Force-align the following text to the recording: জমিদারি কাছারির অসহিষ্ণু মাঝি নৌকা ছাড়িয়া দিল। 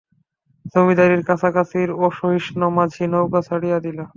জমিদারি 0.71 1.17
কাছারির 1.27 1.91
অসহিষ্ণু 2.05 2.67
মাঝি 2.77 3.03
নৌকা 3.11 3.39
ছাড়িয়া 3.47 3.77
দিল। 3.85 3.97